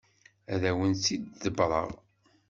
[0.53, 1.89] Ad awen-tt-id-ḍebbreɣ.